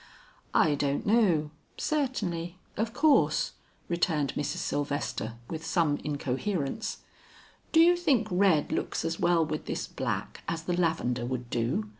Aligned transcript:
"I 0.55 0.73
don't 0.73 1.05
know 1.05 1.51
certainly 1.77 2.57
of 2.75 2.91
course" 2.91 3.51
returned 3.87 4.33
Mrs. 4.33 4.57
Sylvester 4.57 5.35
with 5.47 5.63
some 5.63 5.97
incoherence. 5.97 7.03
"Do 7.71 7.79
you 7.81 7.95
think 7.95 8.27
red 8.31 8.71
looks 8.71 9.05
as 9.05 9.19
well 9.19 9.45
with 9.45 9.67
this 9.67 9.85
black 9.85 10.41
as 10.47 10.63
the 10.63 10.75
lavender 10.75 11.23
would 11.27 11.51
do?" 11.51 11.87